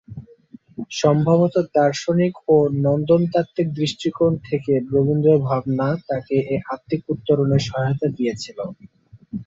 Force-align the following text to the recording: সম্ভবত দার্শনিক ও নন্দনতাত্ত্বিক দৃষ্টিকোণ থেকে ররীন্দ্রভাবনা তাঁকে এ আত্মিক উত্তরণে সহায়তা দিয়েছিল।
সম্ভবত 0.93 1.55
দার্শনিক 1.75 2.33
ও 2.47 2.55
নন্দনতাত্ত্বিক 2.79 3.67
দৃষ্টিকোণ 3.77 4.31
থেকে 4.47 4.71
ররীন্দ্রভাবনা 4.87 5.87
তাঁকে 6.07 6.37
এ 6.47 6.67
আত্মিক 6.73 7.01
উত্তরণে 7.13 7.57
সহায়তা 7.67 8.07
দিয়েছিল। 8.17 8.59